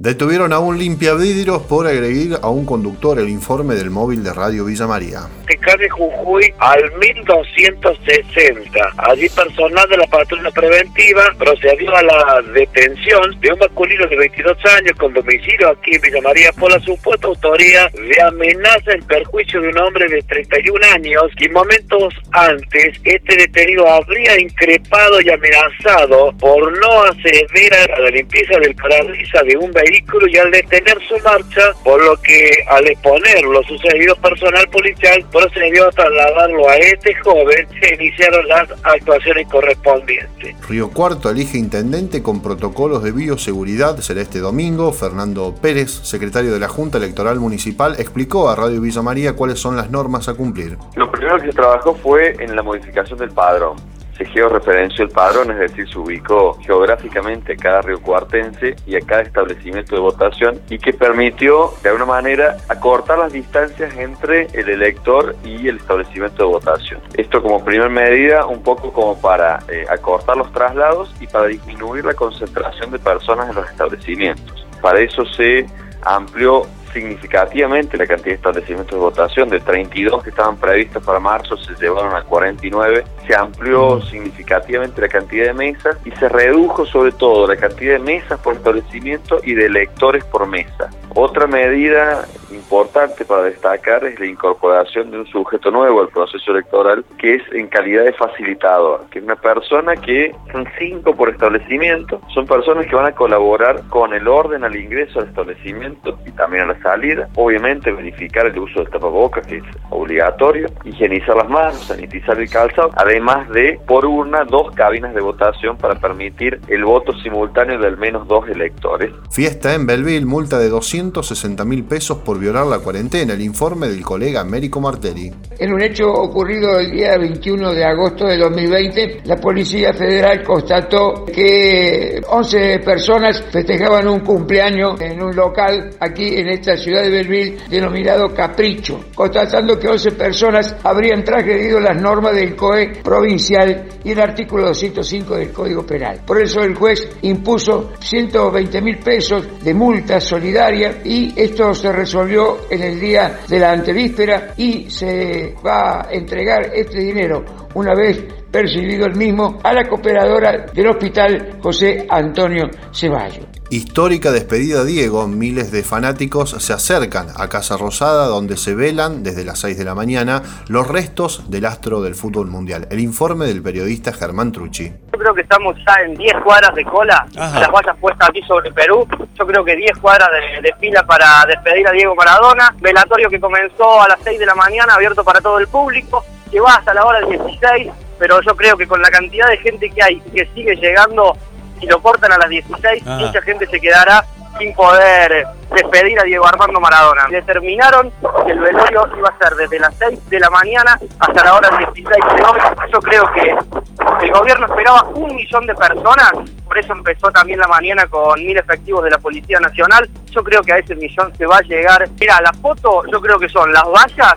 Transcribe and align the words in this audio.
Detuvieron 0.00 0.52
a 0.52 0.60
un 0.60 0.78
limpiavidrios 0.78 1.62
por 1.62 1.88
agredir 1.88 2.38
a 2.40 2.50
un 2.50 2.64
conductor 2.64 3.18
el 3.18 3.28
informe 3.28 3.74
del 3.74 3.90
móvil 3.90 4.22
de 4.22 4.32
Radio 4.32 4.64
Villa 4.64 4.86
María. 4.86 5.22
de 5.48 5.90
Jujuy 5.90 6.54
al 6.60 6.80
1260. 6.98 8.92
Allí 8.96 9.28
personal 9.28 9.88
de 9.88 9.96
la 9.96 10.06
patrulla 10.06 10.52
preventiva 10.52 11.34
procedió 11.36 11.96
a 11.96 12.02
la 12.04 12.42
detención 12.54 13.40
de 13.40 13.52
un 13.52 13.58
masculino 13.58 14.06
de 14.06 14.16
22 14.16 14.56
años 14.66 14.92
con 14.98 15.12
domicilio 15.12 15.68
aquí 15.70 15.96
en 15.96 16.00
Villa 16.00 16.20
María 16.22 16.52
por 16.52 16.70
la 16.70 16.78
supuesta 16.78 17.26
autoría 17.26 17.90
de 17.92 18.22
amenaza 18.22 18.92
en 18.92 19.02
perjuicio 19.02 19.60
de 19.60 19.68
un 19.68 19.78
hombre 19.78 20.08
de 20.08 20.22
31 20.22 20.78
años 20.94 21.24
y 21.40 21.48
momentos 21.48 22.14
antes 22.30 23.00
este 23.02 23.36
detenido 23.36 23.86
habría 23.88 24.40
increpado 24.40 25.20
y 25.20 25.28
amenazado 25.28 26.32
por 26.38 26.78
no 26.78 27.02
acceder 27.02 27.74
a 27.94 28.00
la 28.00 28.10
limpieza 28.10 28.58
del 28.60 28.76
parabrisas 28.76 29.44
de 29.44 29.56
un 29.56 29.72
vehículo 29.72 29.87
vehículo 29.88 30.26
y 30.28 30.36
al 30.36 30.50
detener 30.50 30.98
su 31.08 31.14
marcha, 31.22 31.72
por 31.84 32.02
lo 32.04 32.16
que 32.22 32.50
al 32.68 32.86
exponer 32.86 33.42
lo 33.44 33.62
sucedido 33.64 34.14
personal 34.16 34.68
policial 34.68 35.24
procedió 35.30 35.88
a 35.88 35.90
trasladarlo 35.90 36.68
a 36.68 36.76
este 36.76 37.14
joven, 37.16 37.68
se 37.80 37.94
iniciaron 37.94 38.46
las 38.48 38.70
actuaciones 38.82 39.46
correspondientes. 39.48 40.56
Río 40.68 40.90
Cuarto 40.90 41.30
elige 41.30 41.58
intendente 41.58 42.22
con 42.22 42.42
protocolos 42.42 43.02
de 43.02 43.12
bioseguridad. 43.12 43.98
Será 43.98 44.22
este 44.22 44.40
domingo. 44.40 44.92
Fernando 44.92 45.54
Pérez, 45.60 45.90
secretario 45.90 46.52
de 46.52 46.58
la 46.58 46.68
Junta 46.68 46.98
Electoral 46.98 47.38
Municipal, 47.38 47.94
explicó 47.98 48.48
a 48.48 48.56
Radio 48.56 48.80
Villa 48.80 49.02
María 49.02 49.34
cuáles 49.34 49.58
son 49.58 49.76
las 49.76 49.90
normas 49.90 50.28
a 50.28 50.34
cumplir. 50.34 50.76
Lo 50.96 51.10
primero 51.10 51.38
que 51.38 51.46
se 51.46 51.52
trabajó 51.52 51.94
fue 51.94 52.36
en 52.38 52.54
la 52.54 52.62
modificación 52.62 53.18
del 53.18 53.30
padrón 53.30 53.76
se 54.18 54.24
georreferenció 54.26 55.04
el 55.04 55.10
padrón, 55.10 55.52
es 55.52 55.58
decir, 55.58 55.88
se 55.88 55.98
ubicó 55.98 56.58
geográficamente 56.64 57.52
a 57.52 57.56
cada 57.56 57.82
río 57.82 58.02
cuartense 58.02 58.74
y 58.84 58.96
a 58.96 59.00
cada 59.00 59.22
establecimiento 59.22 59.94
de 59.94 60.00
votación 60.00 60.60
y 60.68 60.78
que 60.78 60.92
permitió, 60.92 61.72
de 61.82 61.90
alguna 61.90 62.06
manera, 62.06 62.56
acortar 62.68 63.18
las 63.18 63.32
distancias 63.32 63.96
entre 63.96 64.48
el 64.52 64.68
elector 64.68 65.36
y 65.44 65.68
el 65.68 65.76
establecimiento 65.76 66.42
de 66.42 66.48
votación. 66.48 67.00
Esto 67.14 67.40
como 67.40 67.64
primera 67.64 67.88
medida, 67.88 68.44
un 68.46 68.62
poco 68.62 68.92
como 68.92 69.20
para 69.20 69.60
eh, 69.68 69.86
acortar 69.88 70.36
los 70.36 70.52
traslados 70.52 71.14
y 71.20 71.26
para 71.28 71.46
disminuir 71.46 72.04
la 72.04 72.14
concentración 72.14 72.90
de 72.90 72.98
personas 72.98 73.48
en 73.48 73.54
los 73.54 73.70
establecimientos. 73.70 74.66
Para 74.82 75.00
eso 75.00 75.24
se 75.26 75.64
amplió 76.02 76.66
significativamente 76.92 77.96
la 77.96 78.06
cantidad 78.06 78.30
de 78.30 78.34
establecimientos 78.34 78.92
de 78.92 79.00
votación, 79.00 79.48
de 79.48 79.60
32 79.60 80.22
que 80.22 80.30
estaban 80.30 80.56
previstos 80.56 81.04
para 81.04 81.20
marzo 81.20 81.56
se 81.56 81.74
llevaron 81.74 82.14
a 82.14 82.22
49, 82.22 83.04
se 83.26 83.34
amplió 83.34 84.00
significativamente 84.02 85.00
la 85.00 85.08
cantidad 85.08 85.46
de 85.46 85.54
mesas 85.54 85.96
y 86.04 86.10
se 86.12 86.28
redujo 86.28 86.86
sobre 86.86 87.12
todo 87.12 87.46
la 87.46 87.56
cantidad 87.56 87.94
de 87.94 87.98
mesas 87.98 88.40
por 88.40 88.54
establecimiento 88.54 89.40
y 89.42 89.54
de 89.54 89.66
electores 89.66 90.24
por 90.24 90.46
mesa. 90.46 90.90
Otra 91.20 91.48
medida 91.48 92.28
importante 92.52 93.24
para 93.24 93.42
destacar 93.42 94.04
es 94.04 94.20
la 94.20 94.26
incorporación 94.26 95.10
de 95.10 95.18
un 95.18 95.26
sujeto 95.26 95.70
nuevo 95.72 96.00
al 96.00 96.08
proceso 96.10 96.52
electoral 96.52 97.04
que 97.18 97.34
es 97.34 97.42
en 97.52 97.66
calidad 97.66 98.04
de 98.04 98.12
facilitador, 98.12 99.06
que 99.10 99.18
es 99.18 99.24
una 99.24 99.34
persona 99.34 99.96
que 99.96 100.32
son 100.52 100.64
cinco 100.78 101.16
por 101.16 101.30
establecimiento, 101.30 102.20
son 102.32 102.46
personas 102.46 102.86
que 102.86 102.94
van 102.94 103.06
a 103.06 103.16
colaborar 103.16 103.82
con 103.88 104.14
el 104.14 104.28
orden 104.28 104.62
al 104.62 104.76
ingreso 104.76 105.18
al 105.18 105.26
establecimiento 105.26 106.18
y 106.24 106.30
también 106.30 106.64
a 106.64 106.74
la 106.74 106.82
salida, 106.82 107.28
obviamente 107.34 107.90
verificar 107.90 108.46
el 108.46 108.56
uso 108.56 108.78
del 108.78 108.90
tapabocas 108.90 109.44
que 109.46 109.56
es 109.56 109.64
obligatorio, 109.90 110.68
higienizar 110.84 111.36
las 111.36 111.48
manos, 111.48 111.84
sanitizar 111.86 112.38
el 112.38 112.48
calzado, 112.48 112.90
además 112.94 113.48
de 113.50 113.80
por 113.88 114.06
urna 114.06 114.44
dos 114.44 114.72
cabinas 114.76 115.14
de 115.14 115.20
votación 115.20 115.76
para 115.76 115.96
permitir 115.96 116.60
el 116.68 116.84
voto 116.84 117.12
simultáneo 117.24 117.78
de 117.80 117.88
al 117.88 117.96
menos 117.96 118.28
dos 118.28 118.48
electores. 118.48 119.10
Fiesta 119.32 119.74
en 119.74 119.86
Belville, 119.86 120.24
multa 120.24 120.58
de 120.58 120.68
260 121.12 121.64
mil 121.64 121.84
pesos 121.84 122.18
por 122.18 122.38
violar 122.38 122.66
la 122.66 122.78
cuarentena, 122.78 123.34
el 123.34 123.42
informe 123.42 123.88
del 123.88 124.02
colega 124.02 124.40
Américo 124.40 124.80
Martelli. 124.80 125.32
En 125.58 125.72
un 125.72 125.82
hecho 125.82 126.08
ocurrido 126.08 126.78
el 126.78 126.90
día 126.90 127.16
21 127.18 127.72
de 127.72 127.84
agosto 127.84 128.26
de 128.26 128.36
2020, 128.36 129.22
la 129.24 129.36
Policía 129.36 129.92
Federal 129.92 130.42
constató 130.44 131.24
que 131.24 132.20
11 132.28 132.78
personas 132.80 133.42
festejaban 133.50 134.08
un 134.08 134.20
cumpleaños 134.20 135.00
en 135.00 135.22
un 135.22 135.34
local 135.34 135.90
aquí 136.00 136.36
en 136.36 136.48
esta 136.48 136.76
ciudad 136.76 137.02
de 137.02 137.10
Belville 137.10 137.58
denominado 137.68 138.32
Capricho, 138.34 139.06
constatando 139.14 139.78
que 139.78 139.88
11 139.88 140.12
personas 140.12 140.76
habrían 140.82 141.24
transgredido 141.24 141.80
las 141.80 142.00
normas 142.00 142.34
del 142.34 142.54
COE 142.54 143.00
provincial 143.02 143.86
y 144.04 144.12
el 144.12 144.20
artículo 144.20 144.66
205 144.68 145.36
del 145.36 145.52
Código 145.52 145.84
Penal. 145.84 146.20
Por 146.26 146.40
eso 146.40 146.60
el 146.60 146.74
juez 146.74 147.08
impuso 147.22 147.92
120 148.00 148.82
mil 148.82 148.98
pesos 148.98 149.46
de 149.62 149.74
multa 149.74 150.20
solidaria 150.20 150.97
y 151.04 151.32
esto 151.36 151.74
se 151.74 151.92
resolvió 151.92 152.58
en 152.70 152.82
el 152.82 153.00
día 153.00 153.40
de 153.48 153.58
la 153.58 153.72
antevíspera 153.72 154.54
y 154.56 154.90
se 154.90 155.54
va 155.64 156.02
a 156.02 156.12
entregar 156.12 156.70
este 156.74 156.98
dinero 156.98 157.44
una 157.74 157.94
vez 157.94 158.37
percibido 158.50 159.06
el 159.06 159.16
mismo 159.16 159.58
a 159.62 159.72
la 159.72 159.88
cooperadora 159.88 160.66
del 160.72 160.88
hospital 160.88 161.58
José 161.62 162.06
Antonio 162.08 162.68
Ceballos. 162.92 163.46
Histórica 163.70 164.32
despedida 164.32 164.82
Diego, 164.82 165.28
miles 165.28 165.70
de 165.70 165.82
fanáticos 165.82 166.50
se 166.52 166.72
acercan 166.72 167.26
a 167.36 167.50
Casa 167.50 167.76
Rosada 167.76 168.26
donde 168.26 168.56
se 168.56 168.74
velan 168.74 169.22
desde 169.22 169.44
las 169.44 169.58
6 169.58 169.76
de 169.76 169.84
la 169.84 169.94
mañana 169.94 170.42
los 170.68 170.88
restos 170.88 171.50
del 171.50 171.66
astro 171.66 172.00
del 172.00 172.14
fútbol 172.14 172.46
mundial. 172.46 172.88
El 172.90 173.00
informe 173.00 173.44
del 173.44 173.62
periodista 173.62 174.14
Germán 174.14 174.52
Trucci. 174.52 174.90
Yo 175.12 175.18
creo 175.18 175.34
que 175.34 175.42
estamos 175.42 175.76
ya 175.86 176.00
en 176.02 176.14
10 176.14 176.36
cuadras 176.42 176.74
de 176.74 176.84
cola, 176.84 177.26
las 177.34 177.70
vallas 177.70 177.96
puestas 178.00 178.30
aquí 178.30 178.40
sobre 178.44 178.72
Perú. 178.72 179.06
Yo 179.38 179.46
creo 179.46 179.62
que 179.62 179.76
10 179.76 179.98
cuadras 179.98 180.30
de, 180.30 180.62
de, 180.62 180.74
fila 180.76 181.02
para 181.02 181.44
despedir 181.46 181.86
a 181.88 181.92
Diego 181.92 182.14
Maradona. 182.14 182.74
Velatorio 182.80 183.28
que 183.28 183.38
comenzó 183.38 184.00
a 184.00 184.08
las 184.08 184.18
6 184.24 184.38
de 184.38 184.46
la 184.46 184.54
mañana, 184.54 184.94
abierto 184.94 185.22
para 185.22 185.42
todo 185.42 185.58
el 185.58 185.68
público, 185.68 186.24
que 186.50 186.58
va 186.58 186.76
hasta 186.76 186.94
la 186.94 187.04
hora 187.04 187.20
16, 187.20 187.90
pero 188.18 188.40
yo 188.42 188.54
creo 188.56 188.76
que 188.76 188.86
con 188.86 189.00
la 189.00 189.10
cantidad 189.10 189.48
de 189.48 189.58
gente 189.58 189.90
que 189.90 190.02
hay 190.02 190.22
y 190.26 190.30
que 190.30 190.46
sigue 190.54 190.76
llegando 190.76 191.36
si 191.80 191.86
lo 191.86 192.00
cortan 192.00 192.32
a 192.32 192.38
las 192.38 192.48
16, 192.48 193.04
mucha 193.06 193.40
gente 193.42 193.66
se 193.66 193.80
quedará 193.80 194.24
sin 194.58 194.74
poder 194.74 195.46
despedir 195.72 196.18
a 196.18 196.24
Diego 196.24 196.46
Armando 196.46 196.80
Maradona. 196.80 197.26
Determinaron 197.30 198.10
que 198.44 198.52
el 198.52 198.58
velorio 198.58 199.08
iba 199.16 199.28
a 199.28 199.38
ser 199.38 199.56
desde 199.56 199.78
las 199.78 199.94
6 199.96 200.28
de 200.28 200.40
la 200.40 200.50
mañana 200.50 200.98
hasta 201.20 201.44
la 201.44 201.54
hora 201.54 201.70
16 201.76 202.04
de 202.04 202.42
hoy. 202.44 202.60
Yo 202.92 203.00
creo 203.00 203.32
que 203.32 204.24
el 204.24 204.32
gobierno 204.32 204.66
esperaba 204.66 205.04
un 205.14 205.36
millón 205.36 205.66
de 205.66 205.74
personas, 205.74 206.32
por 206.64 206.78
eso 206.78 206.92
empezó 206.92 207.30
también 207.30 207.60
la 207.60 207.68
mañana 207.68 208.06
con 208.06 208.44
mil 208.44 208.56
efectivos 208.56 209.04
de 209.04 209.10
la 209.10 209.18
Policía 209.18 209.60
Nacional. 209.60 210.08
Yo 210.30 210.42
creo 210.42 210.62
que 210.62 210.72
a 210.72 210.78
ese 210.78 210.94
millón 210.96 211.32
se 211.36 211.46
va 211.46 211.58
a 211.58 211.62
llegar. 211.62 212.08
Mira, 212.18 212.40
la 212.40 212.52
foto 212.54 213.02
yo 213.10 213.20
creo 213.20 213.38
que 213.38 213.48
son 213.48 213.72
las 213.72 213.84
vallas 213.84 214.34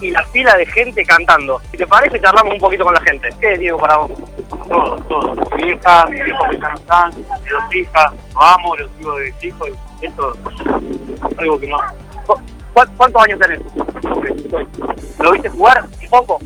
y 0.00 0.10
la 0.10 0.22
fila 0.26 0.56
de 0.56 0.66
gente 0.66 1.04
cantando. 1.04 1.60
Si 1.70 1.76
te 1.76 1.86
parece, 1.86 2.20
charlamos 2.20 2.54
un 2.54 2.60
poquito 2.60 2.84
con 2.84 2.94
la 2.94 3.00
gente. 3.00 3.28
¿Qué 3.40 3.52
es 3.54 3.58
Diego 3.58 3.78
para 3.78 3.98
vos? 3.98 4.10
Todo, 4.68 4.96
todo. 5.08 5.34
Mi 5.56 5.70
hija, 5.70 6.06
mi 6.06 6.18
hijo 6.18 6.44
que 6.50 6.58
ya 6.58 6.72
están, 6.74 7.10
dos 7.10 7.74
hijas, 7.74 8.12
lo 8.34 8.42
amo, 8.42 8.76
los 8.76 8.90
hijos 9.00 9.18
de 9.18 9.24
mis 9.24 9.44
hijos, 9.44 9.70
esto 10.00 10.36
algo 11.38 11.60
que 11.60 11.68
no. 11.68 11.78
¿Cuántos 12.72 13.22
años 13.22 13.38
tenés? 13.38 13.60
¿Lo 15.20 15.32
viste 15.32 15.48
jugar? 15.48 15.84
¿Poco? 16.10 16.38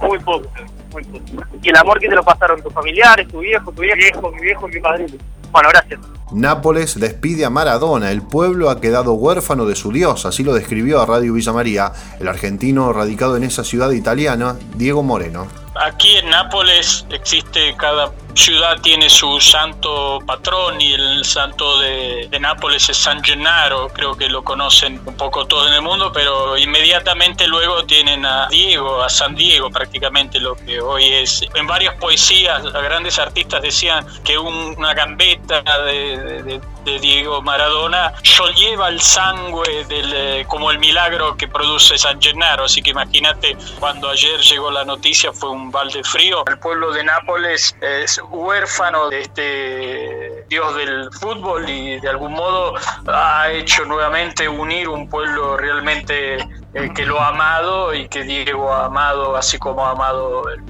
Muy 0.00 0.18
poco, 0.18 0.48
muy 0.92 1.04
poco. 1.04 1.24
¿Y 1.62 1.68
el 1.68 1.76
amor 1.76 1.98
que 1.98 2.08
te 2.08 2.14
lo 2.14 2.22
pasaron 2.22 2.62
tus 2.62 2.72
familiares, 2.72 3.28
tu 3.28 3.40
viejo, 3.40 3.72
tu 3.72 3.82
viejo? 3.82 3.96
Mi 3.96 4.02
viejo, 4.02 4.30
mi 4.30 4.40
viejo 4.40 4.68
y 4.68 4.74
mi 4.74 4.80
padrino. 4.80 5.18
Bueno, 5.50 5.68
gracias. 5.70 6.00
Nápoles 6.32 6.98
despide 6.98 7.44
a 7.44 7.50
Maradona. 7.50 8.10
El 8.10 8.22
pueblo 8.22 8.70
ha 8.70 8.80
quedado 8.80 9.12
huérfano 9.12 9.66
de 9.66 9.76
su 9.76 9.92
dios, 9.92 10.24
así 10.24 10.42
lo 10.42 10.54
describió 10.54 11.00
a 11.00 11.06
Radio 11.06 11.34
Villa 11.34 11.52
María 11.52 11.92
el 12.18 12.28
argentino 12.28 12.92
radicado 12.92 13.36
en 13.36 13.44
esa 13.44 13.64
ciudad 13.64 13.90
italiana, 13.90 14.56
Diego 14.74 15.02
Moreno. 15.02 15.46
Aquí 15.74 16.16
en 16.16 16.30
Nápoles 16.30 17.06
existe 17.10 17.74
cada 17.76 18.12
ciudad 18.34 18.80
tiene 18.82 19.08
su 19.08 19.40
santo 19.40 20.18
patrón 20.26 20.80
y 20.80 20.92
el 20.94 21.24
santo 21.24 21.78
de, 21.80 22.28
Nápoles 22.40 22.88
es 22.88 22.96
San 22.96 23.22
Gennaro, 23.22 23.88
creo 23.92 24.14
que 24.14 24.28
lo 24.28 24.42
conocen 24.42 25.00
un 25.04 25.16
poco 25.16 25.46
todo 25.46 25.68
en 25.68 25.74
el 25.74 25.82
mundo, 25.82 26.10
pero 26.12 26.56
inmediatamente 26.92 27.46
luego 27.46 27.86
tienen 27.86 28.26
a 28.26 28.48
Diego, 28.48 29.02
a 29.02 29.08
San 29.08 29.34
Diego 29.34 29.70
prácticamente 29.70 30.38
lo 30.38 30.54
que 30.54 30.78
hoy 30.78 31.06
es. 31.06 31.42
En 31.54 31.66
varias 31.66 31.94
poesías, 31.94 32.62
grandes 32.64 33.18
artistas 33.18 33.62
decían 33.62 34.04
que 34.24 34.36
una 34.36 34.92
gambeta 34.92 35.62
de, 35.84 36.60
de 36.84 36.98
Diego 36.98 37.40
Maradona 37.42 38.12
lleva 38.56 38.88
el 38.88 39.00
sangre 39.00 39.84
del, 39.84 40.12
eh, 40.14 40.44
como 40.48 40.70
el 40.70 40.78
milagro 40.78 41.36
que 41.36 41.48
produce 41.48 41.96
San 41.96 42.20
Gennaro. 42.20 42.64
Así 42.64 42.82
que 42.82 42.90
imagínate, 42.90 43.56
cuando 43.78 44.08
ayer 44.08 44.40
llegó 44.40 44.70
la 44.70 44.84
noticia 44.84 45.32
fue 45.32 45.50
un 45.50 45.70
balde 45.70 46.02
frío. 46.04 46.44
El 46.46 46.58
pueblo 46.58 46.92
de 46.92 47.04
Nápoles 47.04 47.74
es 47.80 48.20
huérfano 48.30 49.08
de 49.08 49.20
este 49.20 50.44
dios 50.48 50.74
del 50.76 51.10
fútbol 51.12 51.68
y 51.68 52.00
de 52.00 52.08
algún 52.08 52.32
modo 52.32 52.74
ha 53.06 53.50
hecho 53.50 53.84
nuevamente 53.84 54.48
unir 54.48 54.88
un 54.88 55.08
pueblo 55.08 55.56
realmente 55.56 56.38
que 56.72 57.04
lo 57.04 57.20
ha 57.20 57.28
amado 57.28 57.94
y 57.94 58.08
que 58.08 58.22
Diego 58.22 58.72
ha 58.72 58.86
amado 58.86 59.36
así 59.36 59.58
como 59.58 59.86
ha 59.86 59.90
amado 59.90 60.48
el, 60.48 60.62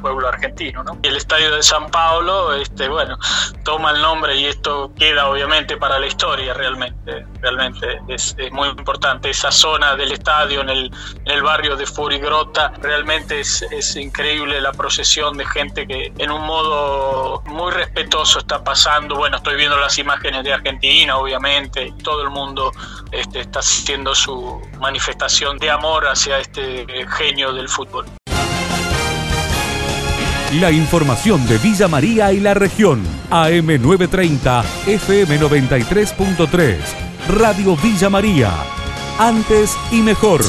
pueblo 0.00 0.28
argentino. 0.28 0.82
¿no? 0.82 0.98
El 1.02 1.16
estadio 1.16 1.54
de 1.54 1.62
San 1.62 1.88
Paulo, 1.90 2.52
este, 2.54 2.88
bueno, 2.88 3.16
toma 3.62 3.92
el 3.92 4.02
nombre 4.02 4.36
y 4.36 4.46
esto 4.46 4.92
queda 4.98 5.28
obviamente 5.28 5.76
para 5.76 5.98
la 5.98 6.06
historia 6.06 6.52
realmente, 6.54 7.24
realmente 7.40 8.00
es, 8.08 8.36
muy 8.50 8.68
importante. 8.68 9.30
Esa 9.30 9.50
zona 9.52 9.96
del 9.96 10.12
estadio 10.12 10.60
en 10.60 10.70
el, 10.70 10.90
en 11.24 11.32
el 11.32 11.42
barrio 11.42 11.76
de 11.76 11.86
Furigrota, 11.86 12.72
realmente 12.80 13.40
es, 13.40 13.62
es 13.62 13.96
increíble 13.96 14.60
la 14.60 14.72
procesión 14.72 15.36
de 15.36 15.46
gente 15.46 15.86
que 15.86 16.12
en 16.18 16.30
un 16.30 16.42
modo 16.42 17.42
muy 17.46 17.72
respetuoso 17.72 18.40
está 18.40 18.62
pasando. 18.62 19.16
Bueno, 19.16 19.36
estoy 19.36 19.56
viendo 19.56 19.78
las 19.78 19.98
imágenes 19.98 20.44
de 20.44 20.52
Argentina, 20.52 21.16
obviamente, 21.16 21.94
todo 22.02 22.22
el 22.22 22.30
mundo 22.30 22.72
este, 23.12 23.40
está 23.40 23.60
haciendo 23.60 24.14
su 24.14 24.60
manifestación 24.78 25.43
de 25.52 25.70
amor 25.70 26.06
hacia 26.06 26.38
este 26.38 26.86
genio 27.18 27.52
del 27.52 27.68
fútbol. 27.68 28.06
La 30.58 30.70
información 30.70 31.46
de 31.46 31.58
Villa 31.58 31.86
María 31.86 32.32
y 32.32 32.40
la 32.40 32.54
región. 32.54 33.04
AM930, 33.30 34.62
FM93.3. 34.86 36.78
Radio 37.28 37.76
Villa 37.76 38.08
María. 38.08 38.54
Antes 39.18 39.76
y 39.90 40.00
mejor. 40.00 40.40